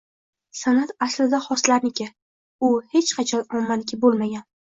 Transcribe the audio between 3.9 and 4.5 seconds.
bo‘lmagan.